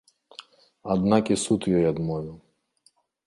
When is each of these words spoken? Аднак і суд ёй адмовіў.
Аднак 0.95 1.23
і 1.35 1.37
суд 1.43 1.61
ёй 1.81 1.85
адмовіў. 1.91 2.35